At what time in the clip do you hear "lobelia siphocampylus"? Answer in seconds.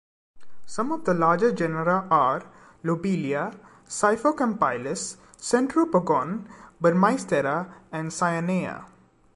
2.81-5.17